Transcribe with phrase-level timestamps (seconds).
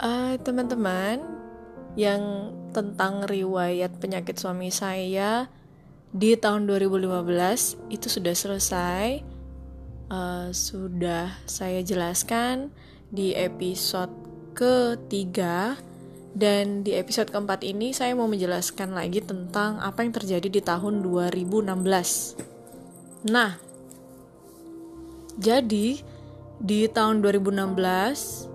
[0.00, 1.22] uh, teman-teman
[1.94, 5.46] yang tentang riwayat penyakit suami saya
[6.10, 9.06] di tahun 2015 itu sudah selesai.
[10.04, 12.70] Uh, sudah saya jelaskan
[13.10, 14.12] di episode
[14.54, 15.78] ketiga.
[16.34, 21.06] Dan di episode keempat ini saya mau menjelaskan lagi tentang apa yang terjadi di tahun
[21.06, 21.70] 2016
[23.24, 23.56] nah
[25.40, 26.04] jadi
[26.60, 28.53] di tahun 2016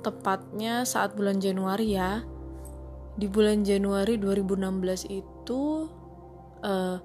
[0.00, 2.24] tepatnya saat bulan Januari ya.
[3.20, 5.90] Di bulan Januari 2016 itu
[6.64, 6.96] uh,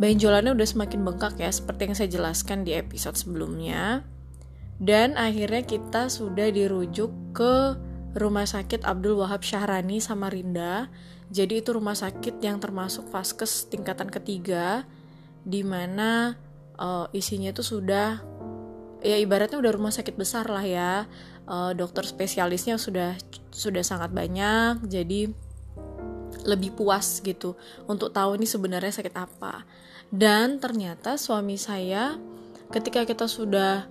[0.00, 4.02] benjolannya udah semakin bengkak ya seperti yang saya jelaskan di episode sebelumnya.
[4.82, 7.78] Dan akhirnya kita sudah dirujuk ke
[8.12, 10.90] Rumah Sakit Abdul Wahab Syahrani Samarinda.
[11.32, 14.84] Jadi itu rumah sakit yang termasuk vaskes tingkatan ketiga
[15.48, 16.36] di mana
[16.76, 18.20] uh, isinya itu sudah
[19.00, 21.08] ya ibaratnya udah rumah sakit besar lah ya
[21.46, 23.18] uh, dokter spesialisnya sudah
[23.52, 25.30] sudah sangat banyak jadi
[26.42, 27.54] lebih puas gitu
[27.86, 29.62] untuk tahu ini sebenarnya sakit apa.
[30.12, 32.18] Dan ternyata suami saya
[32.68, 33.86] ketika kita sudah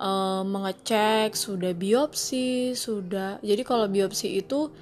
[0.00, 4.72] uh, mengecek sudah biopsi sudah jadi kalau biopsi itu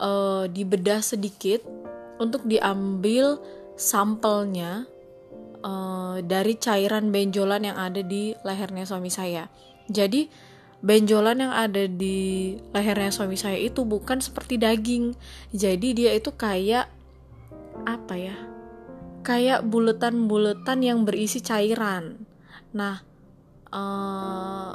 [0.00, 1.64] uh, dibedah sedikit
[2.20, 3.40] untuk diambil
[3.80, 4.84] sampelnya
[5.64, 9.48] uh, dari cairan benjolan yang ada di lehernya suami saya.
[9.88, 10.28] Jadi
[10.80, 15.12] benjolan yang ada di lehernya suami saya itu bukan seperti daging.
[15.52, 16.88] Jadi dia itu kayak
[17.84, 18.36] apa ya?
[19.20, 22.24] Kayak buletan-buletan yang berisi cairan.
[22.72, 23.04] Nah,
[23.68, 24.72] uh,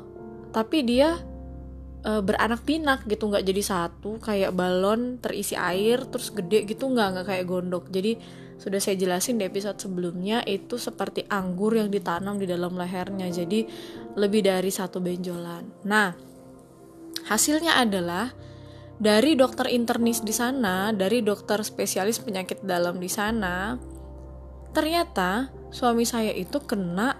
[0.53, 1.17] tapi dia
[2.05, 7.07] uh, beranak pinak gitu nggak jadi satu kayak balon terisi air terus gede gitu nggak
[7.17, 7.89] nggak kayak gondok.
[7.89, 8.21] Jadi
[8.55, 13.27] sudah saya jelasin di episode sebelumnya itu seperti anggur yang ditanam di dalam lehernya.
[13.27, 13.67] Jadi
[14.15, 15.83] lebih dari satu benjolan.
[15.89, 16.13] Nah
[17.25, 18.29] hasilnya adalah
[18.95, 23.75] dari dokter internis di sana dari dokter spesialis penyakit dalam di sana
[24.71, 27.11] ternyata suami saya itu kena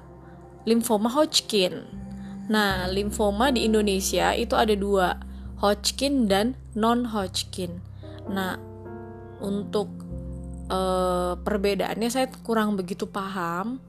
[0.64, 2.05] limfoma Hodgkin
[2.46, 5.18] nah limfoma di Indonesia itu ada dua
[5.60, 7.82] Hodgkin dan non Hodgkin
[8.30, 8.58] nah
[9.42, 9.90] untuk
[10.70, 13.82] uh, perbedaannya saya kurang begitu paham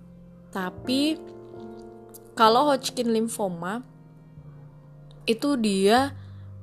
[0.52, 1.20] tapi
[2.36, 3.80] kalau Hodgkin lymphoma
[5.26, 6.14] itu dia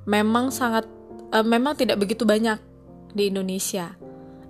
[0.08, 0.88] memang sangat
[1.34, 2.62] uh, memang tidak begitu banyak
[3.14, 3.94] di Indonesia.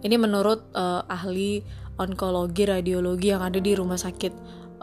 [0.03, 1.63] Ini menurut uh, ahli
[1.95, 4.33] onkologi radiologi yang ada di rumah sakit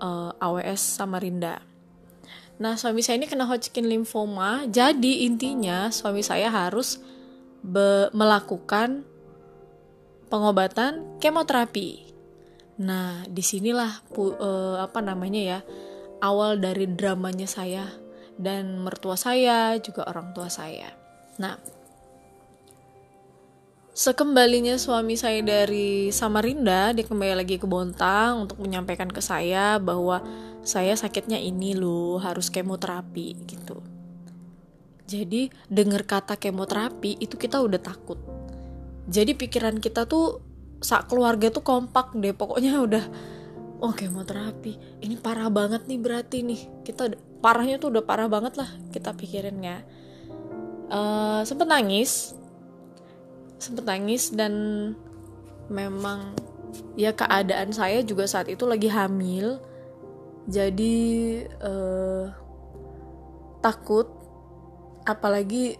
[0.00, 1.69] uh, AWS Samarinda
[2.60, 7.00] Nah, suami saya ini kena Hodgkin lymphoma, jadi intinya suami saya harus
[8.12, 9.04] melakukan
[10.28, 12.12] pengobatan kemoterapi.
[12.80, 15.58] Nah, di sinilah pu, uh, apa namanya ya
[16.24, 17.84] awal dari dramanya saya
[18.40, 20.88] dan mertua saya juga orang tua saya.
[21.40, 21.56] Nah,
[24.00, 30.24] sekembalinya suami saya dari Samarinda, dia kembali lagi ke Bontang untuk menyampaikan ke saya bahwa
[30.64, 33.84] saya sakitnya ini loh harus kemoterapi gitu.
[35.04, 38.16] Jadi dengar kata kemoterapi itu kita udah takut.
[39.04, 40.40] Jadi pikiran kita tuh
[40.80, 43.04] saat keluarga tuh kompak deh pokoknya udah
[43.84, 46.88] oh kemoterapi ini parah banget nih berarti nih.
[46.88, 47.12] Kita
[47.44, 49.84] parahnya tuh udah parah banget lah kita pikirinnya.
[50.88, 52.39] Uh, sempet nangis
[53.60, 54.52] sempet nangis dan
[55.70, 56.34] memang
[56.98, 59.60] ya keadaan saya juga saat itu lagi hamil.
[60.50, 60.96] Jadi
[61.62, 62.26] uh,
[63.62, 64.08] takut
[65.06, 65.78] apalagi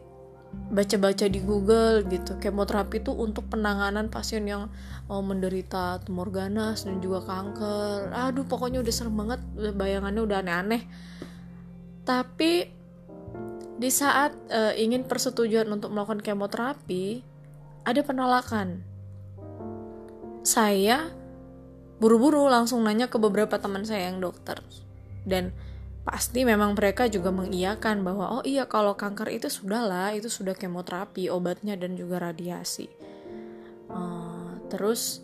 [0.51, 2.39] baca-baca di Google gitu.
[2.39, 4.71] Kemoterapi itu untuk penanganan pasien yang
[5.07, 8.11] oh, menderita tumor ganas dan juga kanker.
[8.15, 9.41] Aduh pokoknya udah serem banget
[9.75, 10.83] bayangannya udah aneh-aneh.
[12.07, 12.53] Tapi
[13.81, 17.25] di saat uh, ingin persetujuan untuk melakukan kemoterapi
[17.85, 18.85] ada penolakan.
[20.45, 21.13] Saya
[22.01, 24.61] buru-buru langsung nanya ke beberapa teman saya yang dokter.
[25.25, 25.53] Dan
[26.01, 30.57] pasti memang mereka juga mengiyakan bahwa oh iya kalau kanker itu sudah lah itu sudah
[30.57, 32.89] kemoterapi obatnya dan juga radiasi.
[33.93, 35.21] Uh, terus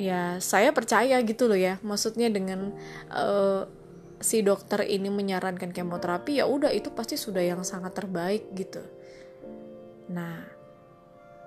[0.00, 1.76] ya saya percaya gitu loh ya.
[1.84, 2.72] Maksudnya dengan
[3.12, 3.68] uh,
[4.20, 8.80] si dokter ini menyarankan kemoterapi ya udah itu pasti sudah yang sangat terbaik gitu.
[10.12, 10.59] Nah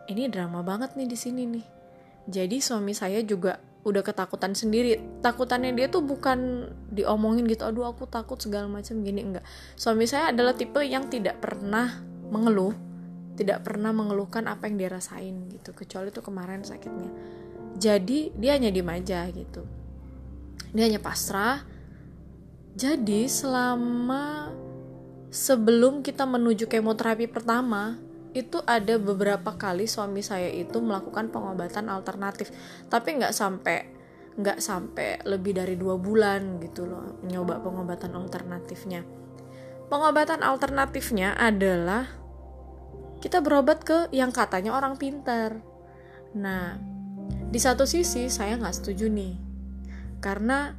[0.10, 1.66] ini drama banget nih di sini nih.
[2.24, 5.00] Jadi suami saya juga udah ketakutan sendiri.
[5.20, 9.24] Takutannya dia tuh bukan diomongin gitu aduh aku takut segala macam gini.
[9.24, 9.44] Enggak.
[9.76, 12.00] Suami saya adalah tipe yang tidak pernah
[12.32, 12.94] mengeluh
[13.34, 17.10] tidak pernah mengeluhkan apa yang dia rasain gitu kecuali tuh kemarin sakitnya.
[17.82, 19.66] Jadi dia hanya diem aja gitu.
[20.74, 21.66] Dia hanya pasrah.
[22.78, 24.54] Jadi selama
[25.34, 27.98] sebelum kita menuju kemoterapi pertama
[28.34, 32.50] itu ada beberapa kali suami saya itu melakukan pengobatan alternatif.
[32.90, 33.78] Tapi nggak sampai
[34.34, 39.06] nggak sampai lebih dari dua bulan gitu loh nyoba pengobatan alternatifnya.
[39.94, 42.10] Pengobatan alternatifnya adalah
[43.22, 45.62] kita berobat ke yang katanya orang pintar.
[46.34, 46.82] Nah
[47.54, 49.38] di satu sisi saya nggak setuju nih.
[50.18, 50.74] Karena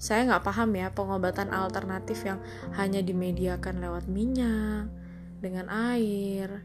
[0.00, 2.40] saya nggak paham ya pengobatan alternatif yang
[2.80, 4.88] hanya dimediakan lewat minyak
[5.40, 6.64] dengan air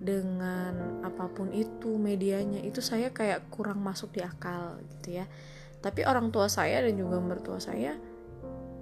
[0.00, 5.28] dengan apa pun itu medianya itu saya kayak kurang masuk di akal gitu ya.
[5.84, 8.00] Tapi orang tua saya dan juga mertua saya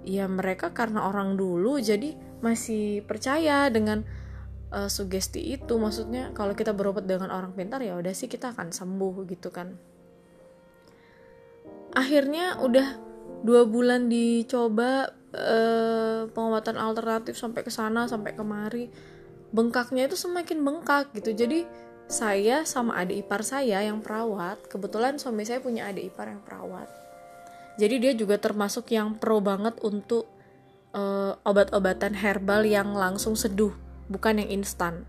[0.07, 4.07] ya mereka karena orang dulu jadi masih percaya dengan
[4.71, 5.75] uh, sugesti itu.
[5.75, 9.75] Maksudnya kalau kita berobat dengan orang pintar ya udah sih kita akan sembuh gitu kan.
[11.99, 12.87] Akhirnya udah
[13.43, 18.87] dua bulan dicoba uh, pengobatan alternatif sampai ke sana sampai kemari
[19.49, 21.33] bengkaknya itu semakin bengkak gitu.
[21.33, 21.65] Jadi
[22.09, 26.89] saya sama adik ipar saya yang perawat kebetulan suami saya punya adik ipar yang perawat.
[27.77, 30.27] Jadi dia juga termasuk yang pro banget untuk
[30.91, 33.71] uh, obat-obatan herbal yang langsung seduh
[34.09, 35.05] bukan yang instan.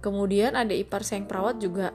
[0.00, 1.90] Kemudian adik ipar saya yang perawat juga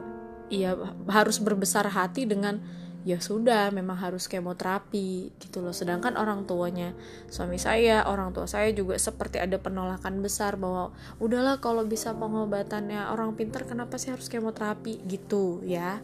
[0.49, 0.75] ya
[1.07, 2.59] harus berbesar hati dengan
[3.07, 5.71] ya sudah memang harus kemoterapi gitu loh.
[5.71, 6.91] Sedangkan orang tuanya
[7.31, 10.91] suami saya orang tua saya juga seperti ada penolakan besar bahwa
[11.23, 14.99] udahlah kalau bisa pengobatannya orang pintar kenapa sih harus kemoterapi?
[15.07, 16.03] Gitu ya.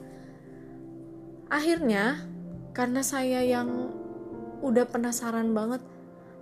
[1.52, 2.24] Akhirnya
[2.72, 3.92] karena saya yang
[4.64, 5.84] udah penasaran banget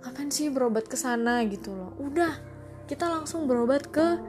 [0.06, 1.42] kapan sih berobat ke sana?
[1.42, 1.98] Gitu loh.
[1.98, 2.38] Udah
[2.86, 4.22] kita langsung berobat ke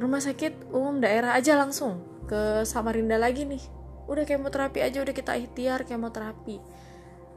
[0.00, 5.38] rumah sakit umum daerah aja langsung ke Samarinda lagi nih udah kemoterapi aja udah kita
[5.38, 6.58] ikhtiar kemoterapi.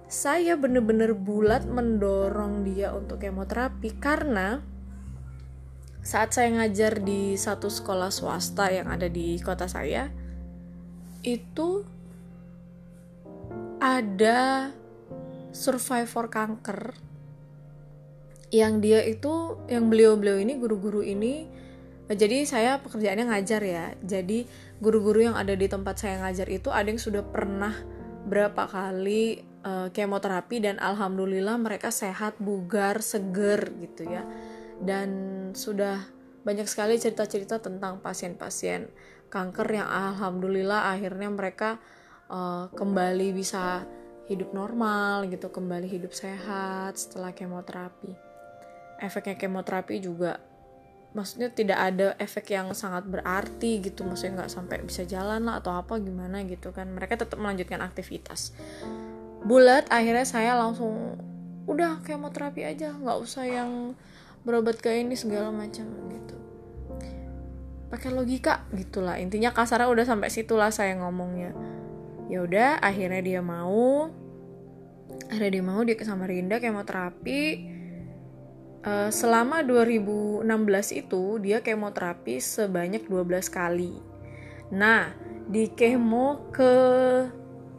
[0.05, 4.61] Saya bener-bener bulat mendorong dia untuk kemoterapi karena
[6.05, 10.13] saat saya ngajar di satu sekolah swasta yang ada di kota saya
[11.25, 11.81] itu
[13.81, 14.69] ada
[15.49, 16.93] survivor kanker
[18.53, 21.49] yang dia itu yang beliau-beliau ini guru-guru ini
[22.05, 23.85] jadi saya pekerjaannya ngajar ya.
[24.05, 24.45] Jadi
[24.79, 27.73] guru-guru yang ada di tempat saya ngajar itu ada yang sudah pernah
[28.25, 34.23] berapa kali uh, kemoterapi dan alhamdulillah mereka sehat bugar seger gitu ya.
[34.75, 35.09] Dan
[35.55, 36.03] sudah
[36.43, 38.91] banyak sekali cerita-cerita tentang pasien-pasien
[39.31, 41.81] kanker yang alhamdulillah akhirnya mereka
[42.29, 43.87] uh, kembali bisa
[44.25, 48.13] hidup normal gitu kembali hidup sehat setelah kemoterapi.
[49.01, 50.41] Efeknya kemoterapi juga
[51.15, 54.03] maksudnya tidak ada efek yang sangat berarti gitu.
[54.03, 56.91] Maksudnya nggak sampai bisa jalan lah atau apa gimana gitu kan.
[56.91, 58.51] Mereka tetap melanjutkan aktivitas.
[59.47, 61.15] Bulat akhirnya saya langsung
[61.65, 62.91] udah kemoterapi aja.
[62.91, 63.95] Nggak usah yang
[64.43, 66.35] berobat ke ini segala macam gitu.
[67.87, 69.15] Pakai logika gitulah.
[69.17, 71.55] Intinya kasarnya udah sampai situlah saya ngomongnya.
[72.27, 74.11] Ya udah akhirnya dia mau.
[75.31, 77.71] Akhirnya dia mau dia ke Samarinda kemoterapi
[78.85, 80.45] uh, selama 2016
[81.01, 83.97] itu dia kemoterapi sebanyak 12 kali.
[84.71, 85.11] Nah,
[85.49, 86.73] di kemo ke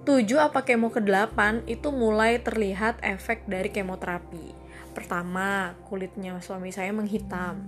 [0.07, 4.55] 7 apa kemo ke 8 itu mulai terlihat efek dari kemoterapi.
[4.95, 7.59] Pertama, kulitnya suami saya menghitam.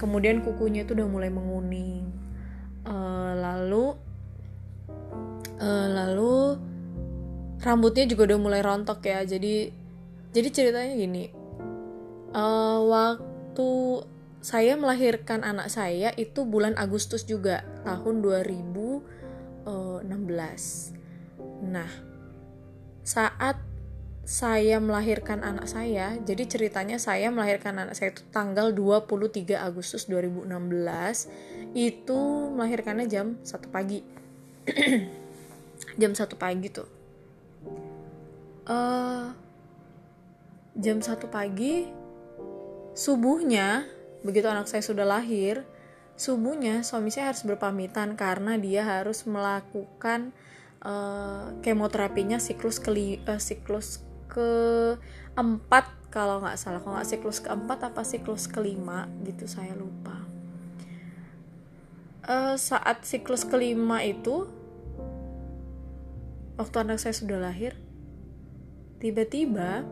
[0.00, 2.08] Kemudian kukunya itu udah mulai menguning.
[2.88, 3.92] Uh, lalu
[5.60, 6.56] uh, lalu
[7.60, 9.20] rambutnya juga udah mulai rontok ya.
[9.28, 9.70] Jadi
[10.32, 11.28] jadi ceritanya gini,
[12.32, 13.70] uh, waktu
[14.38, 19.66] saya melahirkan anak saya itu bulan Agustus juga tahun 2016.
[21.68, 21.90] Nah,
[23.02, 23.58] saat
[24.28, 30.52] saya melahirkan anak saya, jadi ceritanya saya melahirkan anak saya itu tanggal 23 Agustus 2016.
[31.72, 34.04] Itu melahirkannya jam 1 pagi.
[36.00, 36.88] jam 1 pagi tuh.
[38.68, 39.32] Uh,
[40.76, 41.97] jam 1 pagi
[42.98, 43.86] Subuhnya,
[44.26, 45.62] begitu anak saya sudah lahir,
[46.18, 50.34] subuhnya suami saya harus berpamitan karena dia harus melakukan
[50.82, 55.94] uh, kemoterapinya siklus ke uh, siklus keempat.
[56.10, 60.18] Kalau nggak salah kalau nggak siklus keempat apa siklus kelima gitu saya lupa.
[62.26, 64.50] Uh, saat siklus kelima itu
[66.58, 67.78] waktu anak saya sudah lahir
[68.98, 69.86] tiba-tiba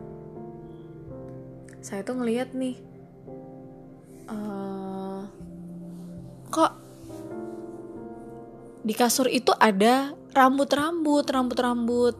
[1.79, 2.96] saya tuh ngeliat nih
[6.57, 6.73] kok.
[8.81, 12.15] Di kasur itu ada rambut-rambut rambut-rambut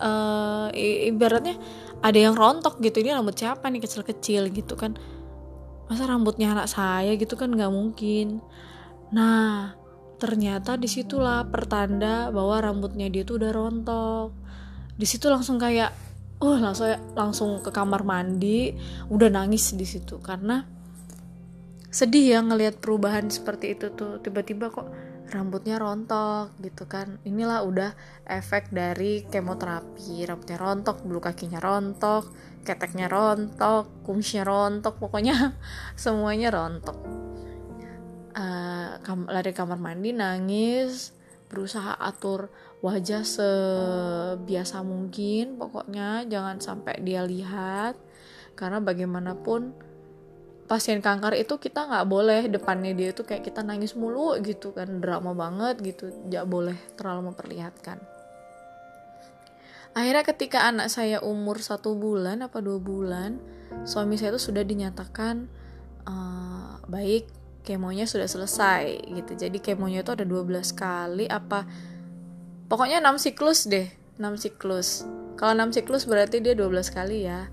[0.00, 0.68] uh,
[1.08, 1.56] ibaratnya
[2.04, 3.00] ada yang rontok gitu.
[3.00, 4.96] Ini rambut siapa nih kecil-kecil gitu kan.
[5.88, 8.40] Masa rambutnya anak saya gitu kan nggak mungkin.
[9.12, 9.76] Nah
[10.20, 14.28] ternyata di situlah pertanda bahwa rambutnya dia tuh udah rontok.
[14.94, 15.92] Di situ langsung kayak
[16.44, 18.72] oh langsung langsung ke kamar mandi
[19.08, 20.20] udah nangis di situ.
[20.20, 20.60] Karena
[21.94, 24.18] sedih ya ngelihat perubahan seperti itu tuh.
[24.18, 24.90] Tiba-tiba kok
[25.30, 27.22] rambutnya rontok gitu kan.
[27.22, 27.94] Inilah udah
[28.26, 30.26] efek dari kemoterapi.
[30.26, 32.34] Rambutnya rontok bulu kakinya rontok
[32.64, 35.54] keteknya rontok kumisnya rontok pokoknya
[36.02, 36.96] semuanya rontok.
[38.34, 41.14] Uh, kam lari kamar mandi nangis
[41.46, 42.50] berusaha atur
[42.82, 46.26] wajah sebiasa mungkin pokoknya.
[46.26, 47.94] Jangan sampai dia lihat.
[48.58, 49.93] Karena bagaimanapun
[50.64, 55.00] pasien kanker itu kita nggak boleh depannya dia itu kayak kita nangis mulu gitu kan
[55.00, 58.00] drama banget gitu nggak boleh terlalu memperlihatkan.
[59.94, 63.38] Akhirnya ketika anak saya umur satu bulan apa dua bulan
[63.86, 65.46] suami saya itu sudah dinyatakan
[66.08, 67.30] uh, baik
[67.62, 69.32] kemonya sudah selesai gitu.
[69.38, 71.64] Jadi kemonya itu ada 12 kali apa
[72.68, 73.88] pokoknya 6 siklus deh
[74.20, 75.08] 6 siklus.
[75.38, 77.48] Kalau 6 siklus berarti dia 12 kali ya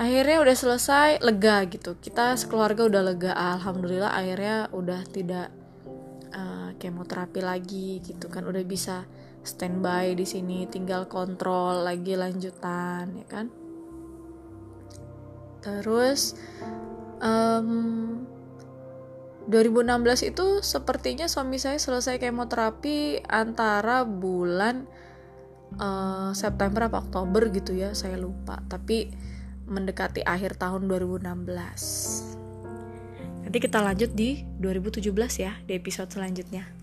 [0.00, 2.00] akhirnya udah selesai lega gitu.
[2.00, 3.32] Kita sekeluarga udah lega.
[3.36, 5.52] Alhamdulillah akhirnya udah tidak
[6.32, 8.48] uh, kemoterapi lagi gitu kan.
[8.48, 9.04] Udah bisa
[9.44, 13.46] standby di sini tinggal kontrol lagi lanjutan ya kan.
[15.60, 16.32] Terus
[17.20, 18.24] um,
[19.52, 24.88] 2016 itu sepertinya suami saya selesai kemoterapi antara bulan
[25.76, 28.64] uh, September apa Oktober gitu ya saya lupa.
[28.64, 29.12] Tapi
[29.70, 31.22] mendekati akhir tahun 2016
[33.46, 36.79] nanti kita lanjut di 2017 ya di episode selanjutnya